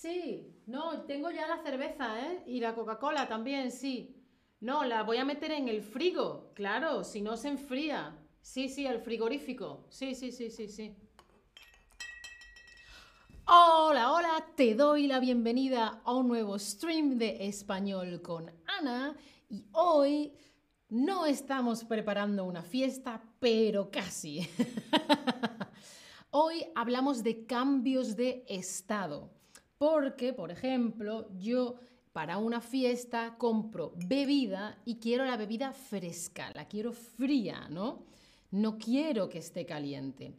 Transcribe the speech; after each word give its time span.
Sí, 0.00 0.56
no, 0.64 1.02
tengo 1.02 1.30
ya 1.30 1.46
la 1.46 1.62
cerveza, 1.62 2.18
¿eh? 2.26 2.42
Y 2.46 2.58
la 2.58 2.74
Coca-Cola 2.74 3.28
también, 3.28 3.70
sí. 3.70 4.16
No, 4.60 4.82
la 4.82 5.02
voy 5.02 5.18
a 5.18 5.26
meter 5.26 5.50
en 5.50 5.68
el 5.68 5.82
frigo, 5.82 6.52
claro, 6.54 7.04
si 7.04 7.20
no 7.20 7.36
se 7.36 7.48
enfría. 7.48 8.16
Sí, 8.40 8.70
sí, 8.70 8.86
al 8.86 9.02
frigorífico. 9.02 9.84
Sí, 9.90 10.14
sí, 10.14 10.32
sí, 10.32 10.50
sí, 10.50 10.68
sí. 10.68 10.96
Hola, 13.44 14.12
hola, 14.14 14.46
te 14.56 14.74
doy 14.74 15.06
la 15.06 15.20
bienvenida 15.20 16.00
a 16.02 16.14
un 16.14 16.28
nuevo 16.28 16.58
stream 16.58 17.18
de 17.18 17.46
español 17.46 18.22
con 18.22 18.50
Ana 18.78 19.14
y 19.50 19.66
hoy 19.72 20.32
no 20.88 21.26
estamos 21.26 21.84
preparando 21.84 22.46
una 22.46 22.62
fiesta, 22.62 23.20
pero 23.38 23.90
casi. 23.90 24.48
hoy 26.30 26.64
hablamos 26.74 27.22
de 27.22 27.44
cambios 27.44 28.16
de 28.16 28.46
estado, 28.48 29.30
porque, 29.80 30.34
por 30.34 30.50
ejemplo, 30.50 31.26
yo 31.38 31.76
para 32.12 32.36
una 32.36 32.60
fiesta 32.60 33.36
compro 33.38 33.94
bebida 33.96 34.78
y 34.84 34.96
quiero 34.96 35.24
la 35.24 35.38
bebida 35.38 35.72
fresca, 35.72 36.52
la 36.54 36.68
quiero 36.68 36.92
fría, 36.92 37.66
¿no? 37.70 38.04
No 38.50 38.76
quiero 38.76 39.30
que 39.30 39.38
esté 39.38 39.64
caliente. 39.64 40.34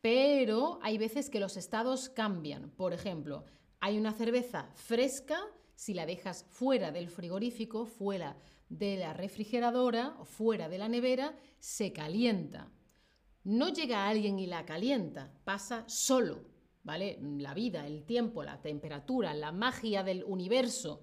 Pero 0.00 0.78
hay 0.80 0.96
veces 0.96 1.28
que 1.28 1.40
los 1.40 1.58
estados 1.58 2.08
cambian. 2.08 2.70
Por 2.70 2.94
ejemplo, 2.94 3.44
hay 3.80 3.98
una 3.98 4.14
cerveza 4.14 4.70
fresca, 4.72 5.40
si 5.74 5.92
la 5.92 6.06
dejas 6.06 6.46
fuera 6.48 6.90
del 6.90 7.10
frigorífico, 7.10 7.84
fuera 7.84 8.38
de 8.70 8.96
la 8.96 9.12
refrigeradora 9.12 10.16
o 10.20 10.24
fuera 10.24 10.70
de 10.70 10.78
la 10.78 10.88
nevera, 10.88 11.36
se 11.58 11.92
calienta. 11.92 12.72
No 13.44 13.68
llega 13.68 14.08
alguien 14.08 14.38
y 14.38 14.46
la 14.46 14.64
calienta, 14.64 15.34
pasa 15.44 15.84
solo, 15.86 16.55
La 16.86 17.52
vida, 17.52 17.86
el 17.86 18.04
tiempo, 18.04 18.44
la 18.44 18.62
temperatura, 18.62 19.34
la 19.34 19.50
magia 19.50 20.04
del 20.04 20.22
universo 20.24 21.02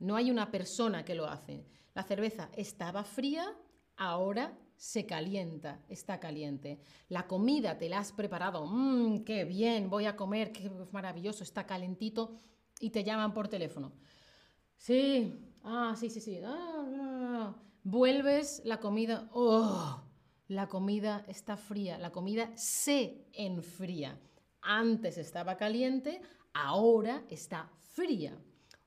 no 0.00 0.16
hay 0.16 0.30
una 0.30 0.50
persona 0.50 1.04
que 1.04 1.14
lo 1.14 1.26
hace. 1.26 1.64
La 1.94 2.02
cerveza 2.02 2.50
estaba 2.56 3.04
fría, 3.04 3.46
ahora 3.96 4.58
se 4.76 5.06
calienta, 5.06 5.84
está 5.88 6.18
caliente. 6.18 6.80
La 7.08 7.26
comida 7.26 7.78
te 7.78 7.88
la 7.88 7.98
has 7.98 8.12
preparado, 8.12 8.66
mmm, 8.66 9.24
qué 9.24 9.44
bien, 9.44 9.88
voy 9.88 10.06
a 10.06 10.16
comer, 10.16 10.52
qué 10.52 10.70
maravilloso, 10.90 11.44
está 11.44 11.66
calentito 11.66 12.40
y 12.80 12.90
te 12.90 13.04
llaman 13.04 13.32
por 13.32 13.46
teléfono. 13.46 13.92
Sí, 14.78 15.38
ah, 15.62 15.94
sí, 15.96 16.08
sí, 16.08 16.20
sí. 16.20 16.40
Ah. 16.42 17.54
Vuelves 17.84 18.62
la 18.64 18.80
comida, 18.80 19.28
oh, 19.32 20.02
la 20.48 20.68
comida 20.68 21.24
está 21.28 21.56
fría, 21.56 21.98
la 21.98 22.10
comida 22.10 22.50
se 22.56 23.26
enfría. 23.32 24.18
Antes 24.62 25.18
estaba 25.18 25.56
caliente, 25.56 26.20
ahora 26.52 27.24
está 27.28 27.70
fría. 27.78 28.36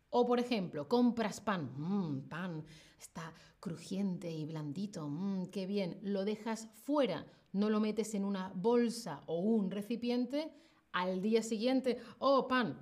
O, 0.09 0.25
por 0.25 0.39
ejemplo, 0.39 0.87
compras 0.87 1.41
pan, 1.41 1.71
mmm, 1.75 2.29
pan, 2.29 2.63
está 2.99 3.33
crujiente 3.59 4.29
y 4.29 4.45
blandito, 4.45 5.07
mmm, 5.07 5.45
qué 5.47 5.65
bien, 5.65 5.99
lo 6.03 6.23
dejas 6.23 6.67
fuera, 6.83 7.25
no 7.51 7.69
lo 7.69 7.79
metes 7.79 8.13
en 8.13 8.23
una 8.23 8.51
bolsa 8.53 9.23
o 9.25 9.39
un 9.39 9.71
recipiente, 9.71 10.53
al 10.91 11.21
día 11.21 11.41
siguiente, 11.41 11.99
oh, 12.19 12.47
pan, 12.47 12.79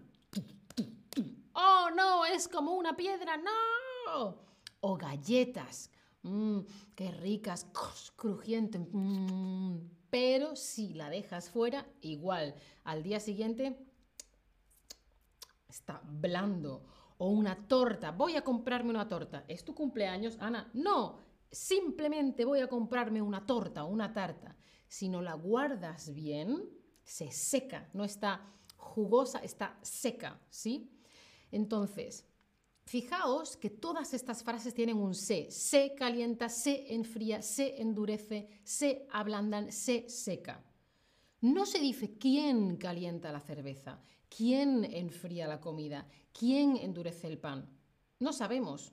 oh, 1.53 1.89
no, 1.95 2.25
es 2.25 2.50
como 2.50 2.73
una 2.73 2.97
piedra, 2.97 3.38
no. 3.38 4.36
O 4.81 4.97
galletas, 4.97 5.89
mmm, 6.23 6.59
qué 6.95 7.12
ricas, 7.12 7.66
crujiente, 8.17 8.78
mmm, 8.78 9.80
pero 10.12 10.56
si 10.56 10.94
la 10.94 11.09
dejas 11.09 11.50
fuera, 11.50 11.88
igual, 12.02 12.54
al 12.84 13.02
día 13.02 13.20
siguiente 13.20 13.76
está 15.68 16.02
blando 16.03 16.86
o 17.18 17.30
una 17.30 17.68
torta. 17.68 18.12
Voy 18.12 18.36
a 18.36 18.44
comprarme 18.44 18.90
una 18.90 19.08
torta. 19.08 19.46
¿Es 19.47 19.63
tu 19.63 19.74
cumpleaños, 19.74 20.38
Ana? 20.40 20.69
No, 20.74 21.19
simplemente 21.50 22.46
voy 22.46 22.59
a 22.59 22.68
comprarme 22.68 23.22
una 23.22 23.46
torta 23.46 23.85
o 23.85 23.88
una 23.88 24.13
tarta. 24.13 24.58
Si 24.88 25.08
no 25.08 25.22
la 25.22 25.34
guardas 25.34 26.14
bien, 26.14 26.69
se 27.03 27.31
seca, 27.31 27.90
no 27.94 28.03
está 28.03 28.53
jugosa, 28.75 29.40
está 29.40 29.80
seca, 29.81 30.41
¿sí? 30.50 30.91
Entonces, 31.52 32.28
fijaos 32.91 33.56
que 33.56 33.69
todas 33.69 34.13
estas 34.13 34.44
frases 34.44 34.74
tienen 34.74 34.97
un 34.97 35.16
se. 35.16 35.50
Se 35.50 35.96
calienta, 35.96 36.50
se 36.50 36.94
enfría, 36.94 37.41
se 37.41 37.81
endurece, 37.81 38.50
se 38.66 39.07
ablandan, 39.09 39.72
se 39.72 40.09
seca. 40.09 40.62
No 41.40 41.66
se 41.66 41.79
dice 41.79 42.18
quién 42.18 42.75
calienta 42.75 43.31
la 43.31 43.40
cerveza, 43.40 44.02
quién 44.28 44.84
enfría 44.84 45.47
la 45.47 45.62
comida, 45.62 46.06
quién 46.38 46.75
endurece 46.75 47.28
el 47.28 47.38
pan. 47.38 47.66
No 48.19 48.34
sabemos. 48.34 48.91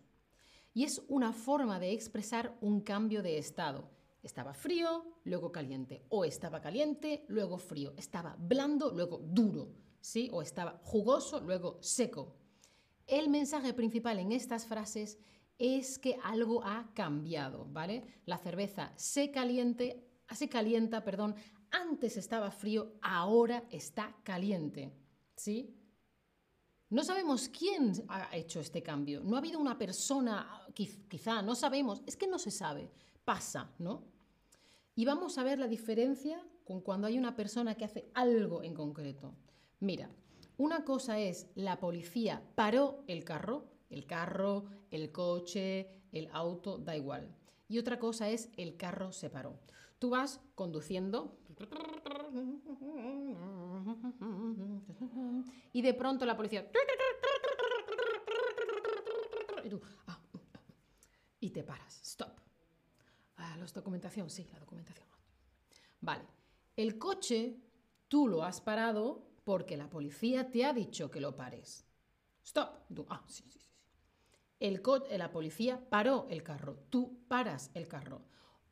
Y 0.73 0.85
es 0.85 1.03
una 1.09 1.33
forma 1.33 1.81
de 1.81 1.93
expresar 1.93 2.57
un 2.61 2.83
cambio 2.83 3.21
de 3.21 3.37
estado. 3.37 3.91
Estaba 4.23 4.55
frío, 4.55 5.07
luego 5.25 5.51
caliente. 5.51 6.05
O 6.11 6.25
estaba 6.25 6.61
caliente, 6.61 7.25
luego 7.27 7.59
frío. 7.59 7.95
Estaba 7.97 8.37
blando, 8.39 8.93
luego 8.93 9.19
duro. 9.19 9.73
¿Sí? 10.01 10.31
O 10.33 10.41
estaba 10.41 10.81
jugoso, 10.85 11.41
luego 11.41 11.79
seco. 11.81 12.37
El 13.09 13.31
mensaje 13.31 13.73
principal 13.73 14.19
en 14.19 14.33
estas 14.33 14.67
frases 14.67 15.19
es 15.59 15.99
que 15.99 16.19
algo 16.23 16.63
ha 16.63 16.93
cambiado, 16.95 17.67
¿vale? 17.71 18.05
La 18.27 18.37
cerveza 18.37 18.93
se 18.97 19.31
caliente, 19.31 20.07
se 20.31 20.49
calienta, 20.51 21.03
perdón, 21.03 21.35
antes 21.71 22.19
estaba 22.19 22.51
frío, 22.51 22.93
ahora 23.01 23.65
está 23.71 24.15
caliente. 24.23 24.93
¿Sí? 25.35 25.75
No 26.91 27.03
sabemos 27.03 27.49
quién 27.49 27.93
ha 28.09 28.37
hecho 28.37 28.61
este 28.61 28.83
cambio. 28.83 29.23
No 29.25 29.37
ha 29.37 29.39
habido 29.39 29.59
una 29.59 29.79
persona, 29.79 30.67
quizá, 30.75 31.41
no 31.41 31.55
sabemos. 31.55 32.03
Es 32.07 32.17
que 32.17 32.27
no 32.27 32.39
se 32.39 32.51
sabe. 32.51 32.91
Pasa, 33.25 33.71
¿no? 33.79 34.05
Y 34.95 35.07
vamos 35.07 35.39
a 35.39 35.45
ver 35.45 35.59
la 35.59 35.69
diferencia 35.69 36.45
con 36.65 36.83
cuando 36.83 37.07
hay 37.07 37.17
una 37.17 37.35
persona 37.35 37.75
que 37.75 37.85
hace 37.87 38.11
algo 38.13 38.63
en 38.63 38.75
concreto. 38.75 39.35
Mira, 39.81 40.11
una 40.59 40.85
cosa 40.85 41.21
es 41.21 41.47
la 41.55 41.79
policía 41.79 42.43
paró 42.57 43.05
el 43.07 43.25
carro, 43.25 43.65
el 43.91 44.07
carro, 44.07 44.67
el 44.91 45.13
coche, 45.13 45.89
el 46.13 46.29
auto, 46.33 46.79
da 46.79 46.97
igual. 46.97 47.33
Y 47.69 47.79
otra 47.79 48.01
cosa 48.01 48.29
es 48.29 48.51
el 48.57 48.77
carro 48.77 49.13
se 49.13 49.31
paró. 49.31 49.61
Tú 50.01 50.11
vas 50.11 50.41
conduciendo 50.57 51.39
y 55.73 55.83
de 55.83 55.95
pronto 55.95 56.27
la 56.27 56.37
policía... 56.37 56.69
Ah, 60.07 60.21
y 61.39 61.51
te 61.51 61.63
paras. 61.63 62.01
Stop. 62.03 62.41
Ah, 63.37 63.57
la 63.57 63.67
documentación, 63.67 64.29
sí, 64.29 64.49
la 64.53 64.59
documentación. 64.59 65.07
Vale. 66.01 66.25
El 66.75 66.99
coche, 66.99 67.61
tú 68.09 68.27
lo 68.27 68.43
has 68.43 68.61
parado 68.61 69.28
porque 69.49 69.79
la 69.79 69.89
policía 69.89 70.51
te 70.51 70.67
ha 70.67 70.75
dicho 70.75 71.11
que 71.11 71.23
lo 71.23 71.35
pares. 71.35 71.87
Stop. 72.45 72.85
ah, 73.09 73.25
sí, 73.29 73.43
sí, 73.49 73.59
sí. 73.59 73.71
El 74.61 74.83
la 75.17 75.31
policía 75.31 75.81
paró 75.89 76.27
el 76.29 76.43
carro. 76.43 76.77
Tú 76.91 77.25
paras 77.27 77.71
el 77.73 77.89
carro. 77.89 78.21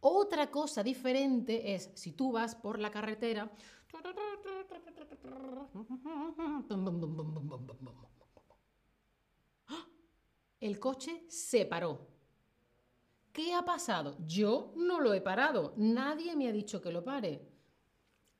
Otra 0.00 0.50
cosa 0.50 0.82
diferente 0.82 1.75
es 1.75 1.91
si 1.94 2.12
tú 2.12 2.31
vas 2.31 2.54
por 2.54 2.78
la 2.78 2.91
carretera 2.91 3.50
el 10.60 10.78
coche 10.78 11.25
se 11.31 11.64
paró. 11.64 12.06
¿Qué 13.32 13.54
ha 13.54 13.64
pasado? 13.64 14.19
Yo 14.26 14.75
no 14.76 15.00
lo 15.00 15.14
he 15.14 15.22
parado. 15.22 15.72
Nadie 15.78 16.37
me 16.37 16.48
ha 16.48 16.53
dicho 16.53 16.82
que 16.82 16.93
lo 16.93 17.03
pare. 17.03 17.56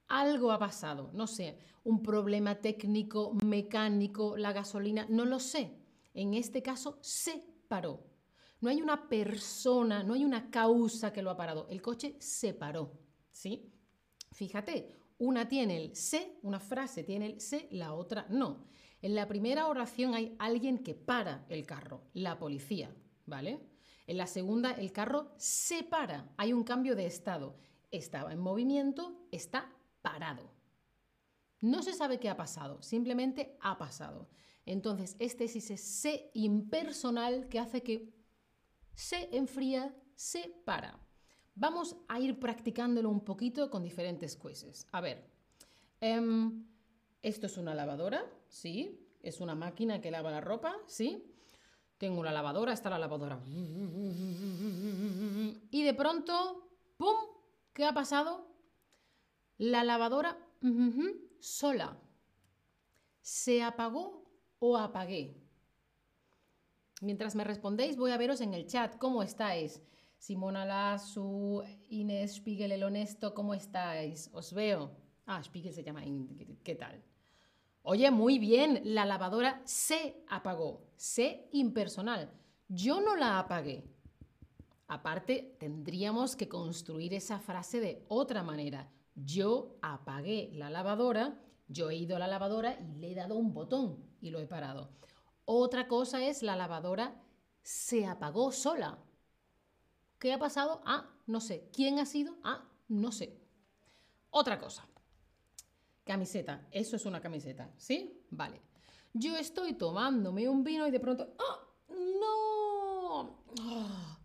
Algo 0.09 0.53
ha 0.53 0.59
pasado, 0.59 1.11
no 1.13 1.27
sé, 1.27 1.59
un 1.85 2.03
problema 2.03 2.57
técnico, 2.57 3.33
mecánico, 3.45 4.37
la 4.37 4.53
gasolina, 4.53 5.07
no 5.09 5.25
lo 5.25 5.39
sé. 5.39 5.73
En 6.15 6.35
este 6.35 6.63
caso 6.63 6.99
se 7.01 7.45
paró. 7.69 8.05
No 8.61 8.71
hay 8.71 8.81
una 8.83 9.09
persona, 9.09 10.03
no 10.03 10.15
hay 10.15 10.25
una 10.25 10.51
causa 10.51 11.13
que 11.13 11.23
lo 11.23 11.31
ha 11.31 11.37
parado. 11.37 11.67
El 11.69 11.83
coche 11.83 12.17
se 12.19 12.55
paró, 12.55 12.93
¿sí? 13.31 13.73
Fíjate, 14.33 14.91
una 15.19 15.49
tiene 15.49 15.77
el 15.77 15.97
se, 15.97 16.39
una 16.43 16.61
frase 16.61 17.05
tiene 17.05 17.27
el 17.27 17.41
se, 17.41 17.69
la 17.71 17.95
otra 17.95 18.27
no. 18.31 18.67
En 19.03 19.15
la 19.15 19.29
primera 19.29 19.69
oración 19.69 20.15
hay 20.15 20.35
alguien 20.39 20.79
que 20.79 20.95
para 20.95 21.47
el 21.49 21.67
carro, 21.67 22.03
la 22.15 22.39
policía, 22.39 22.95
¿vale? 23.27 23.61
En 24.07 24.17
la 24.17 24.27
segunda, 24.27 24.73
el 24.73 24.93
carro 24.93 25.33
se 25.37 25.83
para, 25.85 26.33
hay 26.37 26.53
un 26.53 26.65
cambio 26.65 26.97
de 26.97 27.07
estado. 27.07 27.57
Estaba 27.91 28.33
en 28.33 28.41
movimiento, 28.41 29.27
está 29.31 29.73
parado. 30.07 30.53
No 31.61 31.83
se 31.83 31.93
sabe 31.93 32.21
qué 32.21 32.29
ha 32.29 32.37
pasado, 32.37 32.81
simplemente 32.81 33.59
ha 33.61 33.77
pasado. 33.77 34.29
Entonces, 34.65 35.17
este 35.19 35.45
es 35.45 35.57
ese 35.57 35.77
se 35.77 36.31
impersonal 36.35 37.49
que 37.49 37.59
hace 37.59 37.83
que 37.83 38.15
se 38.95 39.37
enfría, 39.37 39.93
se 40.15 40.55
para. 40.65 41.01
Vamos 41.57 41.97
a 42.07 42.21
ir 42.21 42.39
practicándolo 42.39 43.11
un 43.11 43.25
poquito 43.25 43.69
con 43.69 43.83
diferentes 43.83 44.37
quizzes. 44.37 44.87
A 44.93 45.01
ver, 45.01 45.29
em, 46.01 46.67
esto 47.23 47.47
es 47.47 47.57
una 47.57 47.75
lavadora, 47.75 48.25
¿sí? 48.49 49.07
es 49.27 49.41
una 49.41 49.55
máquina 49.57 50.01
que 50.01 50.11
lava 50.11 50.31
la 50.31 50.41
ropa, 50.41 50.77
¿sí? 50.87 51.35
Tengo 51.99 52.21
una 52.21 52.31
lavadora, 52.31 52.73
está 52.73 52.91
la 52.91 52.99
lavadora. 52.99 53.41
Y 55.71 55.83
de 55.83 55.95
pronto, 55.95 56.69
¡pum! 56.97 57.17
¿Qué 57.73 57.85
ha 57.85 57.93
pasado? 57.93 58.56
La 59.59 59.85
lavadora 59.85 60.39
sola. 61.41 61.99
¿Se 63.21 63.63
apagó 63.63 64.25
o 64.59 64.77
apagué? 64.77 65.37
Mientras 67.01 67.35
me 67.35 67.45
respondéis, 67.45 67.97
voy 67.97 68.11
a 68.11 68.19
veros 68.19 68.41
en 68.41 68.55
el 68.55 68.67
chat. 68.67 68.97
¿Cómo 68.99 69.23
estáis? 69.23 69.83
Simona 70.19 70.65
Lasu, 70.65 71.63
Inés 71.89 72.37
Spiegel, 72.37 72.73
el 72.73 72.83
honesto, 72.83 73.35
¿cómo 73.35 73.55
estáis? 73.55 74.31
Os 74.33 74.53
veo. 74.53 74.97
Ah, 75.27 75.43
Spiegel 75.43 75.73
se 75.73 75.83
llama. 75.83 76.03
¿Qué 76.63 76.75
tal? 76.75 77.03
Oye, 77.83 78.11
muy 78.11 78.39
bien, 78.39 78.81
la 78.83 79.05
lavadora 79.05 79.63
se 79.65 80.25
apagó. 80.29 80.83
Se 80.97 81.49
impersonal. 81.53 82.31
Yo 82.69 83.01
no 83.01 83.15
la 83.15 83.39
apagué. 83.39 83.85
Aparte, 84.89 85.57
tendríamos 85.59 86.37
que 86.37 86.49
construir 86.49 87.15
esa 87.15 87.39
frase 87.39 87.81
de 87.81 88.05
otra 88.09 88.43
manera. 88.43 88.91
Yo 89.17 89.79
apagué 89.83 90.51
la 90.53 90.71
lavadora, 90.71 91.41
yo 91.69 91.91
he 91.91 91.97
ido 91.97 92.17
a 92.17 92.19
la 92.19 92.29
lavadora 92.29 92.79
y 92.79 92.99
le 92.99 93.13
he 93.13 93.15
dado 93.15 93.37
un 93.37 93.53
botón 93.55 94.05
y 94.21 94.31
lo 94.31 94.39
he 94.41 94.47
parado. 94.47 94.91
Otra 95.47 95.89
cosa 95.89 96.23
es 96.23 96.43
la 96.43 96.55
lavadora 96.55 97.23
se 97.63 98.07
apagó 98.07 98.53
sola. 98.53 98.99
¿Qué 100.19 100.33
ha 100.33 100.39
pasado? 100.39 100.83
Ah, 100.85 101.11
no 101.27 101.41
sé. 101.41 101.69
¿Quién 101.73 101.99
ha 101.99 102.07
sido? 102.07 102.37
Ah, 102.45 102.69
no 102.89 103.11
sé. 103.11 103.41
Otra 104.31 104.59
cosa. 104.59 104.87
Camiseta. 106.05 106.69
Eso 106.71 106.95
es 106.95 107.07
una 107.07 107.21
camiseta. 107.21 107.73
¿Sí? 107.77 108.23
Vale. 108.31 108.61
Yo 109.13 109.37
estoy 109.37 109.73
tomándome 109.73 110.49
un 110.49 110.63
vino 110.63 110.87
y 110.87 110.91
de 110.91 111.01
pronto... 111.01 111.35
¡Ah! 111.39 111.67
¡No! 112.21 113.43
¡Ah! 113.63 114.21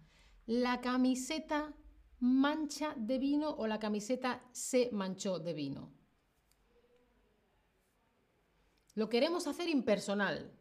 La 0.45 0.81
camiseta 0.81 1.73
mancha 2.21 2.93
de 2.95 3.19
vino 3.19 3.49
o 3.49 3.67
la 3.67 3.79
camiseta 3.79 4.41
se 4.51 4.89
manchó 4.93 5.39
de 5.39 5.53
vino. 5.53 5.91
Lo 8.95 9.09
queremos 9.09 9.47
hacer 9.47 9.69
impersonal. 9.69 10.51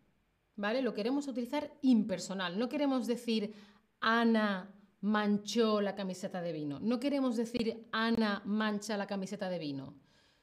¿vale? 0.60 0.82
Lo 0.82 0.92
queremos 0.92 1.26
utilizar 1.26 1.72
impersonal. 1.80 2.58
No 2.58 2.68
queremos 2.68 3.06
decir 3.06 3.54
Ana 4.00 4.72
manchó 5.00 5.80
la 5.80 5.94
camiseta 5.94 6.42
de 6.42 6.52
vino. 6.52 6.78
No 6.80 7.00
queremos 7.00 7.36
decir 7.36 7.88
Ana 7.92 8.42
mancha 8.44 8.96
la 8.98 9.06
camiseta 9.06 9.48
de 9.48 9.58
vino, 9.58 9.94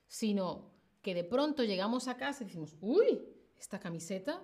sino 0.08 0.72
que 1.04 1.14
de 1.14 1.24
pronto 1.24 1.64
llegamos 1.64 2.08
a 2.08 2.18
casa 2.18 2.44
y 2.44 2.48
decimos, 2.48 2.76
uy, 2.82 3.22
esta 3.56 3.80
camiseta, 3.80 4.42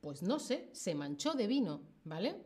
pues 0.00 0.22
no 0.22 0.40
sé, 0.40 0.68
se 0.72 0.94
manchó 0.94 1.34
de 1.34 1.46
vino, 1.46 1.82
¿vale? 2.04 2.44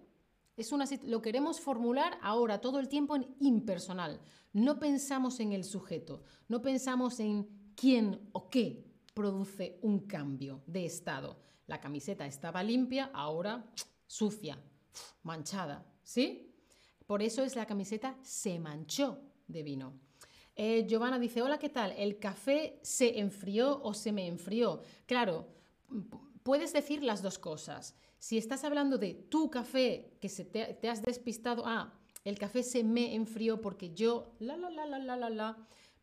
Es 0.56 0.72
una, 0.72 0.86
lo 1.04 1.20
queremos 1.20 1.60
formular 1.60 2.18
ahora 2.22 2.62
todo 2.62 2.78
el 2.78 2.88
tiempo 2.88 3.14
en 3.14 3.26
impersonal. 3.40 4.20
No 4.54 4.78
pensamos 4.78 5.38
en 5.40 5.52
el 5.52 5.64
sujeto, 5.64 6.22
no 6.48 6.62
pensamos 6.62 7.20
en 7.20 7.46
quién 7.74 8.28
o 8.32 8.48
qué 8.48 8.82
produce 9.12 9.78
un 9.82 10.06
cambio 10.06 10.62
de 10.66 10.86
estado. 10.86 11.36
La 11.66 11.78
camiseta 11.78 12.26
estaba 12.26 12.62
limpia, 12.62 13.10
ahora 13.12 13.70
sucia, 14.06 14.58
manchada, 15.22 15.84
¿sí? 16.02 16.54
Por 17.06 17.22
eso 17.22 17.42
es 17.44 17.54
la 17.54 17.66
camiseta 17.66 18.16
se 18.22 18.58
manchó 18.58 19.20
de 19.46 19.62
vino. 19.62 19.92
Eh, 20.54 20.86
Giovanna 20.88 21.18
dice, 21.18 21.42
hola, 21.42 21.58
¿qué 21.58 21.68
tal? 21.68 21.92
¿El 21.92 22.18
café 22.18 22.80
se 22.82 23.18
enfrió 23.18 23.82
o 23.82 23.92
se 23.92 24.10
me 24.10 24.26
enfrió? 24.26 24.80
Claro, 25.04 25.48
puedes 26.46 26.72
decir 26.72 27.02
las 27.02 27.22
dos 27.22 27.40
cosas. 27.40 27.96
Si 28.20 28.38
estás 28.38 28.62
hablando 28.62 28.98
de 28.98 29.14
tu 29.14 29.50
café, 29.50 30.16
que 30.20 30.28
se 30.28 30.44
te, 30.44 30.88
has 30.88 31.02
despistado, 31.02 31.64
ah, 31.66 31.92
el 32.22 32.38
café 32.38 32.62
se 32.62 32.84
me 32.84 33.16
enfrió 33.16 33.60
porque 33.60 33.92
yo, 33.92 34.32
la, 34.38 34.56
la, 34.56 34.70
la, 34.70 34.86
la, 34.86 35.00
la, 35.00 35.16
la, 35.16 35.28
la, 35.28 35.56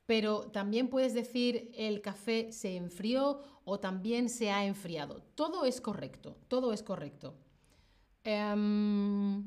pero 0.06 0.52
también 0.52 0.90
puedes 0.90 1.14
decir 1.14 1.72
el 1.76 2.02
café 2.02 2.52
se 2.52 2.76
enfrió 2.76 3.40
o 3.64 3.80
también 3.80 4.28
se 4.28 4.52
ha 4.52 4.66
enfriado. 4.66 5.24
Todo 5.36 5.64
es 5.64 5.80
correcto, 5.80 6.36
todo 6.50 6.74
es 6.74 6.84
correcto. 6.84 7.36
Em, 8.26 9.46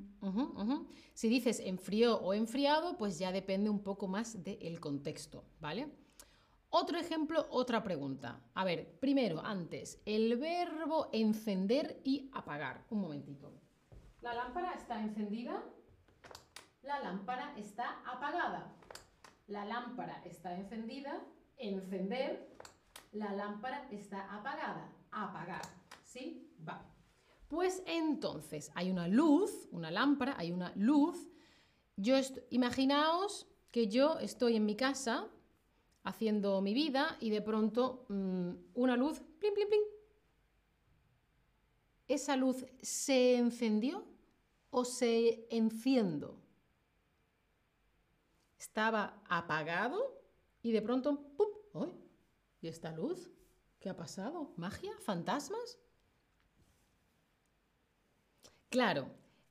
si 1.13 1.29
dices 1.29 1.61
enfrió 1.61 2.17
o 2.21 2.33
enfriado, 2.33 2.97
pues 2.97 3.19
ya 3.19 3.33
depende 3.33 3.69
un 3.69 3.81
poco 3.81 4.09
más 4.09 4.43
del 4.43 4.81
contexto, 4.81 5.45
¿vale? 5.61 5.89
Otro 6.79 6.99
ejemplo, 6.99 7.47
otra 7.49 7.83
pregunta. 7.83 8.39
A 8.53 8.63
ver, 8.63 8.99
primero, 9.01 9.41
antes, 9.43 10.03
el 10.05 10.37
verbo 10.37 11.09
encender 11.11 12.03
y 12.05 12.31
apagar. 12.35 12.85
Un 12.91 13.01
momentito. 13.01 13.51
La 14.21 14.35
lámpara 14.35 14.75
está 14.75 15.01
encendida, 15.01 15.65
la 16.83 17.01
lámpara 17.01 17.55
está 17.57 18.03
apagada. 18.05 18.75
La 19.47 19.65
lámpara 19.65 20.21
está 20.27 20.55
encendida, 20.55 21.25
encender. 21.57 22.47
La 23.13 23.33
lámpara 23.33 23.89
está 23.91 24.31
apagada, 24.31 24.93
apagar. 25.11 25.63
¿Sí? 26.05 26.47
Va. 26.69 26.85
Pues 27.49 27.83
entonces 27.87 28.71
hay 28.75 28.91
una 28.91 29.09
luz, 29.09 29.67
una 29.73 29.91
lámpara, 29.91 30.35
hay 30.37 30.53
una 30.53 30.73
luz. 30.77 31.27
Yo 31.97 32.17
imaginaos 32.51 33.47
que 33.71 33.89
yo 33.89 34.19
estoy 34.19 34.57
en 34.57 34.67
mi 34.67 34.77
casa 34.77 35.31
haciendo 36.07 36.63
mi 36.63 36.73
vida 36.73 37.19
y 37.21 37.31
de 37.31 37.43
pronto 37.43 38.07
mm, 38.09 38.51
una 38.75 38.97
luz, 38.97 39.21
plin, 39.39 39.53
plin, 39.53 39.69
plin. 39.69 39.83
¿Esa 42.09 42.37
luz 42.37 42.65
se 42.81 43.37
encendió 43.37 44.05
o 44.71 44.85
se 44.85 45.47
enciendo? 45.51 46.47
estaba 48.77 49.23
apagado 49.29 50.21
y 50.63 50.73
de 50.73 50.83
pronto, 50.83 51.33
¡pum! 51.37 51.49
¡Ay! 51.75 51.93
¿Y 52.61 52.69
esta 52.69 52.93
luz? 52.93 53.31
¿Qué 53.81 53.89
ha 53.89 53.97
pasado? 53.97 54.53
¿Magia? 54.57 54.93
¿Fantasmas? 55.01 55.79
Claro, 58.69 59.09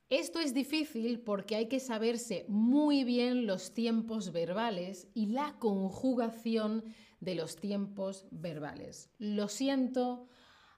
esto 0.08 0.38
es 0.38 0.54
difícil 0.54 1.20
porque 1.20 1.56
hay 1.56 1.66
que 1.66 1.80
saberse 1.80 2.44
muy 2.48 3.02
bien 3.02 3.46
los 3.46 3.74
tiempos 3.74 4.32
verbales 4.32 5.08
y 5.14 5.26
la 5.26 5.56
conjugación 5.58 6.84
de 7.20 7.34
los 7.34 7.56
tiempos 7.56 8.26
verbales. 8.30 9.10
Lo 9.18 9.48
siento, 9.48 10.28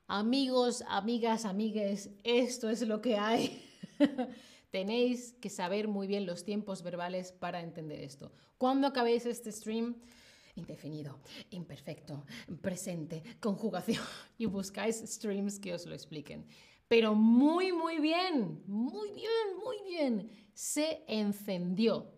amigos, 0.06 0.82
amigas, 0.88 1.44
amigues, 1.44 2.10
esto 2.24 2.70
es 2.70 2.86
lo 2.86 3.02
que 3.02 3.16
hay. 3.16 3.62
Tenéis 4.70 5.34
que 5.40 5.50
saber 5.50 5.88
muy 5.88 6.06
bien 6.06 6.26
los 6.26 6.44
tiempos 6.44 6.82
verbales 6.82 7.32
para 7.32 7.60
entender 7.60 8.00
esto. 8.00 8.32
Cuando 8.56 8.86
acabéis 8.86 9.26
este 9.26 9.52
stream, 9.52 9.96
indefinido, 10.56 11.18
imperfecto, 11.50 12.24
presente, 12.60 13.22
conjugación, 13.40 14.02
y 14.38 14.46
buscáis 14.46 14.96
streams 15.06 15.58
que 15.58 15.74
os 15.74 15.86
lo 15.86 15.94
expliquen. 15.94 16.46
Pero 16.88 17.14
muy, 17.14 17.70
muy 17.72 17.98
bien, 17.98 18.62
muy 18.66 19.12
bien, 19.12 19.56
muy 19.62 19.76
bien. 19.86 20.48
Se 20.54 21.04
encendió. 21.06 22.10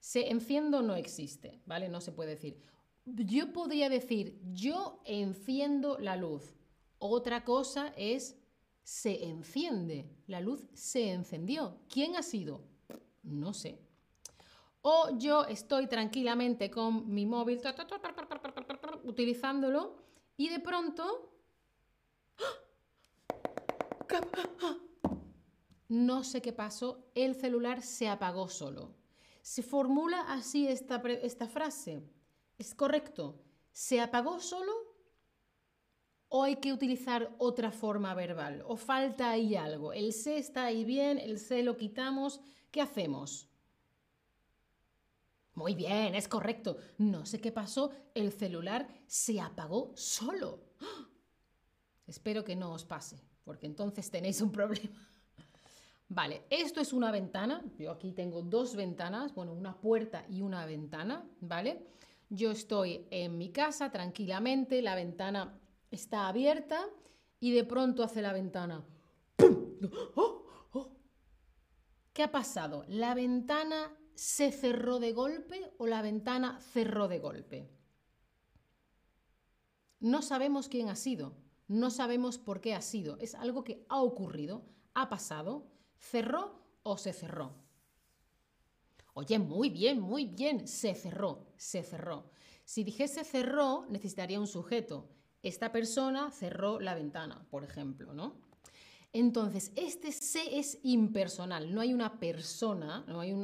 Se 0.00 0.30
enciendo 0.30 0.82
no 0.82 0.96
existe, 0.96 1.60
¿vale? 1.64 1.88
No 1.88 2.00
se 2.00 2.12
puede 2.12 2.30
decir. 2.30 2.60
Yo 3.04 3.52
podría 3.52 3.88
decir, 3.88 4.40
yo 4.52 5.00
enciendo 5.04 5.98
la 5.98 6.16
luz. 6.16 6.56
Otra 6.98 7.44
cosa 7.44 7.92
es 7.96 8.36
se 8.82 9.24
enciende. 9.24 10.10
La 10.26 10.40
luz 10.40 10.66
se 10.72 11.10
encendió. 11.12 11.78
¿Quién 11.88 12.16
ha 12.16 12.22
sido? 12.22 12.64
No 13.22 13.54
sé. 13.54 13.78
O 14.82 15.18
yo 15.18 15.44
estoy 15.44 15.86
tranquilamente 15.86 16.70
con 16.70 17.12
mi 17.12 17.26
móvil 17.26 17.60
utilizándolo 19.04 19.96
y 20.36 20.48
de 20.48 20.60
pronto 20.60 21.32
no 25.88 26.24
sé 26.24 26.42
qué 26.42 26.52
pasó, 26.52 27.10
el 27.14 27.34
celular 27.34 27.82
se 27.82 28.08
apagó 28.08 28.48
solo. 28.48 28.94
Se 29.42 29.62
formula 29.62 30.20
así 30.28 30.68
esta, 30.68 30.96
esta 31.22 31.48
frase. 31.48 32.02
¿Es 32.58 32.74
correcto? 32.74 33.40
¿Se 33.72 34.00
apagó 34.00 34.40
solo 34.40 34.88
o 36.28 36.42
hay 36.42 36.56
que 36.56 36.72
utilizar 36.72 37.34
otra 37.38 37.70
forma 37.70 38.14
verbal, 38.14 38.62
o 38.66 38.76
falta 38.76 39.30
ahí 39.30 39.56
algo. 39.56 39.92
El 39.92 40.12
se 40.12 40.38
está 40.38 40.64
ahí 40.64 40.84
bien, 40.84 41.18
el 41.18 41.38
se 41.38 41.62
lo 41.62 41.76
quitamos, 41.76 42.40
¿qué 42.70 42.82
hacemos? 42.82 43.48
Muy 45.54 45.74
bien, 45.74 46.14
es 46.14 46.28
correcto. 46.28 46.76
No 46.98 47.26
sé 47.26 47.40
qué 47.40 47.50
pasó, 47.50 47.90
el 48.14 48.32
celular 48.32 48.88
se 49.06 49.40
apagó 49.40 49.92
solo. 49.96 50.60
Espero 52.06 52.44
que 52.44 52.56
no 52.56 52.72
os 52.72 52.84
pase, 52.84 53.20
porque 53.48 53.64
entonces 53.64 54.10
tenéis 54.10 54.42
un 54.42 54.52
problema. 54.52 55.08
Vale, 56.10 56.42
esto 56.50 56.82
es 56.82 56.92
una 56.92 57.10
ventana. 57.10 57.64
Yo 57.78 57.90
aquí 57.90 58.12
tengo 58.12 58.42
dos 58.42 58.76
ventanas, 58.76 59.34
bueno, 59.34 59.54
una 59.54 59.80
puerta 59.80 60.26
y 60.28 60.42
una 60.42 60.66
ventana, 60.66 61.26
¿vale? 61.40 61.86
Yo 62.28 62.50
estoy 62.50 63.06
en 63.10 63.38
mi 63.38 63.50
casa 63.50 63.90
tranquilamente, 63.90 64.82
la 64.82 64.94
ventana 64.94 65.58
está 65.90 66.28
abierta 66.28 66.90
y 67.40 67.52
de 67.52 67.64
pronto 67.64 68.02
hace 68.02 68.20
la 68.20 68.34
ventana. 68.34 68.84
¡Oh! 70.14 70.44
¡Oh! 70.72 70.92
¿Qué 72.12 72.24
ha 72.24 72.30
pasado? 72.30 72.84
¿La 72.86 73.14
ventana 73.14 73.96
se 74.14 74.52
cerró 74.52 74.98
de 74.98 75.14
golpe 75.14 75.72
o 75.78 75.86
la 75.86 76.02
ventana 76.02 76.60
cerró 76.60 77.08
de 77.08 77.18
golpe? 77.18 77.70
No 80.00 80.20
sabemos 80.20 80.68
quién 80.68 80.90
ha 80.90 80.96
sido, 80.96 81.47
no 81.68 81.90
sabemos 81.90 82.38
por 82.38 82.60
qué 82.60 82.74
ha 82.74 82.80
sido. 82.80 83.18
Es 83.18 83.34
algo 83.34 83.62
que 83.62 83.84
ha 83.88 84.00
ocurrido, 84.00 84.64
ha 84.94 85.08
pasado, 85.08 85.66
cerró 85.98 86.60
o 86.82 86.96
se 86.96 87.12
cerró. 87.12 87.52
Oye, 89.14 89.38
muy 89.38 89.68
bien, 89.68 90.00
muy 90.00 90.26
bien, 90.26 90.66
se 90.66 90.94
cerró, 90.94 91.46
se 91.56 91.82
cerró. 91.82 92.30
Si 92.64 92.84
dijese 92.84 93.24
cerró, 93.24 93.86
necesitaría 93.88 94.40
un 94.40 94.46
sujeto. 94.46 95.08
Esta 95.42 95.70
persona 95.72 96.30
cerró 96.30 96.80
la 96.80 96.94
ventana, 96.94 97.46
por 97.50 97.64
ejemplo, 97.64 98.14
¿no? 98.14 98.40
Entonces, 99.12 99.72
este 99.74 100.12
se 100.12 100.58
es 100.58 100.78
impersonal, 100.82 101.74
no 101.74 101.80
hay 101.80 101.94
una 101.94 102.20
persona, 102.20 103.04
no 103.08 103.20
hay 103.20 103.34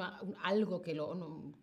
algo 0.43 0.83
que 0.83 0.95
lo, 0.95 1.55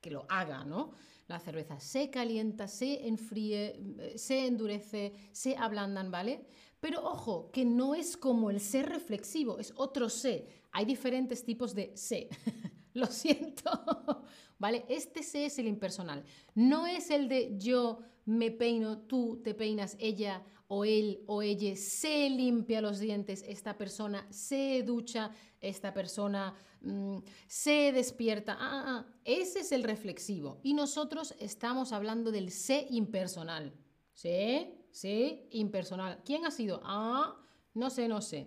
que 0.00 0.10
lo 0.10 0.26
haga, 0.28 0.64
¿no? 0.64 0.92
La 1.30 1.38
cerveza 1.38 1.78
se 1.78 2.10
calienta, 2.10 2.66
se 2.66 3.06
enfríe, 3.06 3.80
se 4.16 4.48
endurece, 4.48 5.12
se 5.30 5.56
ablandan, 5.56 6.10
¿vale? 6.10 6.44
Pero 6.80 7.04
ojo, 7.04 7.52
que 7.52 7.64
no 7.64 7.94
es 7.94 8.16
como 8.16 8.50
el 8.50 8.58
se 8.58 8.82
reflexivo, 8.82 9.60
es 9.60 9.72
otro 9.76 10.08
se. 10.08 10.48
Hay 10.72 10.84
diferentes 10.86 11.44
tipos 11.44 11.72
de 11.72 11.92
se. 11.96 12.28
Lo 12.94 13.06
siento. 13.06 13.70
¿Vale? 14.58 14.84
Este 14.88 15.22
se 15.22 15.46
es 15.46 15.56
el 15.60 15.68
impersonal. 15.68 16.24
No 16.56 16.88
es 16.88 17.10
el 17.10 17.28
de 17.28 17.56
yo 17.56 18.00
me 18.30 18.52
peino, 18.52 18.98
tú 18.98 19.40
te 19.42 19.54
peinas, 19.54 19.96
ella 19.98 20.44
o 20.68 20.84
él 20.84 21.24
o 21.26 21.42
ella 21.42 21.74
se 21.74 22.30
limpia 22.30 22.80
los 22.80 23.00
dientes, 23.00 23.44
esta 23.46 23.76
persona 23.76 24.24
se 24.30 24.84
ducha, 24.84 25.32
esta 25.60 25.92
persona 25.92 26.54
mm, 26.80 27.18
se 27.48 27.90
despierta. 27.92 28.52
Ah, 28.52 28.70
ah, 28.72 28.84
ah, 28.86 29.14
ese 29.24 29.60
es 29.60 29.72
el 29.72 29.82
reflexivo. 29.82 30.60
Y 30.62 30.74
nosotros 30.74 31.34
estamos 31.40 31.92
hablando 31.92 32.30
del 32.30 32.52
se 32.52 32.86
impersonal. 32.90 33.74
¿Sí? 34.14 34.74
¿Sí? 34.92 35.48
Impersonal. 35.50 36.22
¿Quién 36.24 36.46
ha 36.46 36.52
sido? 36.52 36.80
Ah, 36.84 37.36
no 37.74 37.90
sé, 37.90 38.06
no 38.06 38.20
sé. 38.20 38.46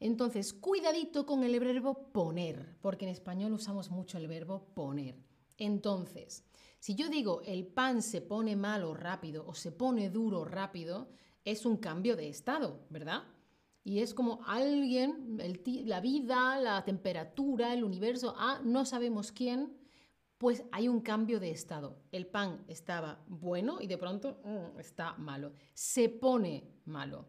Entonces, 0.00 0.52
cuidadito 0.52 1.26
con 1.26 1.44
el 1.44 1.58
verbo 1.60 2.10
poner, 2.12 2.76
porque 2.80 3.04
en 3.04 3.12
español 3.12 3.52
usamos 3.52 3.90
mucho 3.90 4.18
el 4.18 4.26
verbo 4.26 4.66
poner. 4.74 5.25
Entonces, 5.58 6.44
si 6.78 6.94
yo 6.94 7.08
digo 7.08 7.42
el 7.44 7.66
pan 7.66 8.02
se 8.02 8.20
pone 8.20 8.56
malo 8.56 8.94
rápido 8.94 9.44
o 9.46 9.54
se 9.54 9.72
pone 9.72 10.10
duro 10.10 10.44
rápido, 10.44 11.08
es 11.44 11.64
un 11.64 11.76
cambio 11.76 12.16
de 12.16 12.28
estado, 12.28 12.80
¿verdad? 12.90 13.24
Y 13.84 14.00
es 14.00 14.14
como 14.14 14.40
alguien, 14.46 15.38
la 15.84 16.00
vida, 16.00 16.58
la 16.58 16.84
temperatura, 16.84 17.72
el 17.72 17.84
universo, 17.84 18.34
ah, 18.36 18.60
no 18.64 18.84
sabemos 18.84 19.30
quién, 19.30 19.76
pues 20.38 20.64
hay 20.72 20.88
un 20.88 21.00
cambio 21.00 21.38
de 21.38 21.50
estado. 21.50 21.96
El 22.10 22.26
pan 22.26 22.64
estaba 22.66 23.22
bueno 23.28 23.80
y 23.80 23.86
de 23.86 23.96
pronto 23.96 24.40
mm, 24.44 24.80
está 24.80 25.14
malo. 25.14 25.52
Se 25.72 26.08
pone 26.08 26.64
malo. 26.84 27.26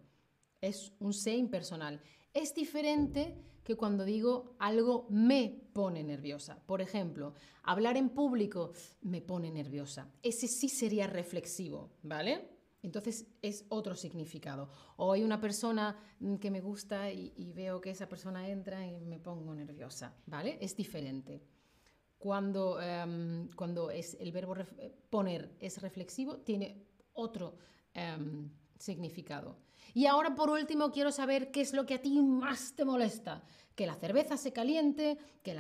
Es 0.60 0.92
un 1.00 1.14
se 1.14 1.36
impersonal 1.36 2.02
es 2.38 2.54
diferente 2.54 3.36
que 3.64 3.76
cuando 3.76 4.06
digo 4.06 4.56
algo 4.60 5.08
me 5.10 5.70
pone 5.74 6.04
nerviosa. 6.04 6.62
Por 6.66 6.82
ejemplo, 6.82 7.34
hablar 7.64 7.98
en 7.98 8.10
público 8.10 8.72
me 9.02 9.22
pone 9.22 9.52
nerviosa. 9.52 10.10
Ese 10.22 10.48
sí 10.48 10.70
sería 10.70 11.08
reflexivo, 11.08 11.90
¿vale? 12.04 12.48
Entonces 12.84 13.28
es 13.42 13.66
otro 13.70 13.96
significado. 13.96 14.70
O 14.98 15.12
hay 15.12 15.24
una 15.24 15.42
persona 15.42 15.98
mm, 16.20 16.36
que 16.36 16.52
me 16.52 16.62
gusta 16.62 17.12
y, 17.12 17.52
veo 17.54 17.82
que 17.82 17.90
esa 17.90 18.08
persona 18.08 18.48
entra 18.48 18.86
y 18.86 19.04
me 19.06 19.20
pongo 19.20 19.54
nerviosa, 19.56 20.14
¿vale? 20.28 20.58
Es 20.62 20.76
diferente. 20.78 21.42
Cuando, 22.20 22.80
em, 22.80 23.50
cuando 23.56 23.90
es 23.90 24.16
el 24.20 24.32
verbo 24.32 24.56
poner 25.10 25.56
es 25.60 25.82
reflexivo, 25.82 26.38
tiene 26.38 26.86
otro 27.14 27.58
em, 27.94 28.50
significado. 28.78 29.67
Y 29.94 30.06
ahora 30.06 30.36
por 30.36 30.50
último 30.50 30.92
quiero 30.92 31.12
saber 31.12 31.52
qué 31.52 31.62
es 31.62 31.74
lo 31.74 31.86
que 31.86 31.96
a 31.96 32.02
ti 32.02 32.22
más 32.22 32.74
te 32.76 32.86
molesta. 32.86 33.44
Que 33.76 33.86
la 33.86 33.96
cerveza 33.96 34.38
se 34.38 34.54
caliente, 34.54 35.18
que, 35.44 35.56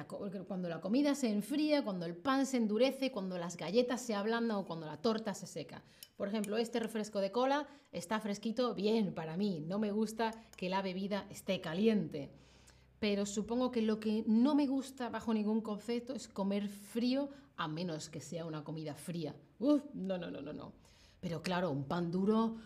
cuando 0.47 0.69
la 0.69 0.81
comida 0.81 1.13
se 1.13 1.29
enfría, 1.29 1.83
cuando 1.83 2.05
el 2.05 2.15
pan 2.15 2.45
se 2.45 2.57
endurece, 2.57 3.11
cuando 3.11 3.37
las 3.37 3.57
galletas 3.57 4.01
se 4.01 4.15
ablandan 4.15 4.57
o 4.57 4.65
cuando 4.65 4.87
la 4.87 4.97
torta 4.97 5.33
se 5.33 5.45
seca. 5.45 5.83
Por 6.15 6.27
ejemplo, 6.27 6.57
este 6.57 6.79
refresco 6.79 7.19
de 7.19 7.31
cola 7.31 7.67
está 7.91 8.19
fresquito, 8.19 8.73
bien 8.73 9.13
para 9.13 9.37
mí. 9.37 9.63
No 9.67 9.77
me 9.77 9.91
gusta 9.91 10.33
que 10.55 10.69
la 10.69 10.81
bebida 10.81 11.27
esté 11.29 11.61
caliente. 11.61 12.31
Pero 12.99 13.27
supongo 13.27 13.69
que 13.69 13.83
lo 13.83 13.99
que 13.99 14.23
no 14.25 14.55
me 14.55 14.65
gusta 14.65 15.09
bajo 15.09 15.33
ningún 15.33 15.61
concepto 15.61 16.13
es 16.13 16.27
comer 16.27 16.67
frío 16.67 17.29
a 17.55 17.67
menos 17.67 18.09
que 18.09 18.21
sea 18.21 18.45
una 18.45 18.63
comida 18.63 18.95
fría. 18.95 19.35
Uf, 19.59 19.83
no, 19.93 20.17
no, 20.17 20.31
no, 20.31 20.41
no, 20.41 20.53
no. 20.53 20.73
Pero 21.19 21.41
claro, 21.41 21.71
un 21.71 21.83
pan 21.83 22.11
duro 22.11 22.57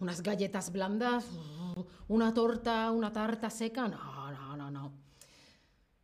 unas 0.00 0.22
galletas 0.22 0.72
blandas, 0.72 1.26
una 2.08 2.34
torta, 2.34 2.90
una 2.90 3.12
tarta 3.12 3.50
seca. 3.50 3.86
No, 3.86 4.32
no, 4.32 4.56
no, 4.56 4.70
no. 4.70 4.92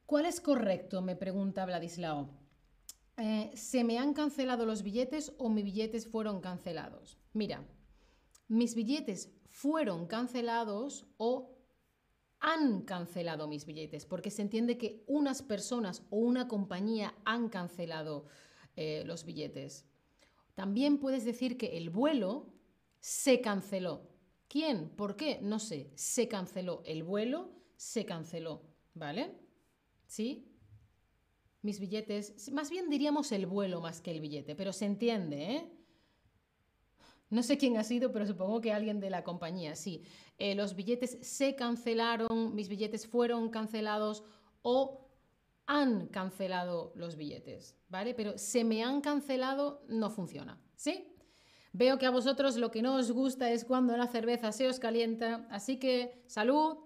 ¿Cuál 0.04 0.26
es 0.26 0.40
correcto? 0.40 1.02
Me 1.02 1.16
pregunta 1.16 1.66
Vladislao. 1.66 2.28
Eh, 3.16 3.50
¿Se 3.54 3.82
me 3.82 3.98
han 3.98 4.12
cancelado 4.12 4.66
los 4.66 4.82
billetes 4.82 5.32
o 5.38 5.48
mis 5.48 5.64
billetes 5.64 6.06
fueron 6.06 6.40
cancelados? 6.40 7.18
Mira, 7.32 7.64
mis 8.46 8.74
billetes 8.74 9.32
fueron 9.48 10.06
cancelados 10.06 11.06
o 11.16 11.56
han 12.38 12.82
cancelado 12.82 13.48
mis 13.48 13.64
billetes, 13.64 14.04
porque 14.04 14.30
se 14.30 14.42
entiende 14.42 14.76
que 14.76 15.02
unas 15.06 15.42
personas 15.42 16.02
o 16.10 16.18
una 16.18 16.46
compañía 16.46 17.14
han 17.24 17.48
cancelado 17.48 18.26
eh, 18.76 19.02
los 19.06 19.24
billetes. 19.24 19.86
También 20.54 20.98
puedes 20.98 21.24
decir 21.24 21.56
que 21.56 21.78
el 21.78 21.88
vuelo 21.88 22.55
se 23.06 23.40
canceló. 23.40 24.10
¿Quién? 24.48 24.88
¿Por 24.88 25.14
qué? 25.14 25.38
No 25.40 25.60
sé. 25.60 25.92
Se 25.94 26.26
canceló 26.26 26.82
el 26.84 27.04
vuelo, 27.04 27.52
se 27.76 28.04
canceló. 28.04 28.62
¿Vale? 28.94 29.32
¿Sí? 30.08 30.52
Mis 31.62 31.78
billetes, 31.78 32.50
más 32.50 32.68
bien 32.68 32.90
diríamos 32.90 33.30
el 33.30 33.46
vuelo 33.46 33.80
más 33.80 34.00
que 34.00 34.10
el 34.10 34.20
billete, 34.20 34.56
pero 34.56 34.72
se 34.72 34.86
entiende, 34.86 35.54
¿eh? 35.54 35.72
No 37.30 37.44
sé 37.44 37.56
quién 37.56 37.76
ha 37.76 37.84
sido, 37.84 38.10
pero 38.10 38.26
supongo 38.26 38.60
que 38.60 38.72
alguien 38.72 38.98
de 38.98 39.10
la 39.10 39.22
compañía, 39.22 39.76
sí. 39.76 40.02
Eh, 40.36 40.56
los 40.56 40.74
billetes 40.74 41.18
se 41.22 41.54
cancelaron, 41.54 42.56
mis 42.56 42.68
billetes 42.68 43.06
fueron 43.06 43.50
cancelados 43.50 44.24
o 44.62 45.12
han 45.66 46.08
cancelado 46.08 46.92
los 46.96 47.14
billetes, 47.14 47.78
¿vale? 47.88 48.14
Pero 48.14 48.36
se 48.36 48.64
me 48.64 48.82
han 48.82 49.00
cancelado 49.00 49.84
no 49.86 50.10
funciona, 50.10 50.60
¿sí? 50.74 51.15
Veo 51.78 51.98
que 51.98 52.06
a 52.06 52.10
vosotros 52.10 52.56
lo 52.56 52.70
que 52.70 52.80
no 52.80 52.94
os 52.94 53.12
gusta 53.12 53.50
es 53.50 53.66
cuando 53.66 53.94
la 53.98 54.06
cerveza 54.06 54.50
se 54.50 54.66
os 54.66 54.80
calienta, 54.80 55.46
así 55.50 55.78
que 55.78 56.24
salud 56.26 56.78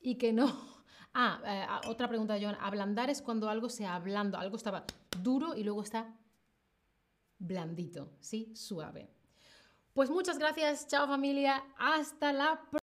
y 0.00 0.14
que 0.16 0.32
no. 0.32 0.46
Ah, 1.14 1.40
eh, 1.44 1.66
ah, 1.66 1.80
otra 1.88 2.06
pregunta, 2.06 2.36
John. 2.40 2.54
Ablandar 2.60 3.10
es 3.10 3.22
cuando 3.22 3.48
algo 3.48 3.68
se 3.70 3.86
ablanda, 3.86 4.38
algo 4.38 4.56
estaba 4.56 4.84
duro 5.20 5.56
y 5.56 5.64
luego 5.64 5.82
está 5.82 6.14
blandito, 7.38 8.12
¿sí? 8.20 8.54
Suave. 8.54 9.10
Pues 9.94 10.10
muchas 10.10 10.38
gracias, 10.38 10.86
chao 10.86 11.08
familia, 11.08 11.64
hasta 11.76 12.32
la 12.32 12.60
próxima. 12.60 12.77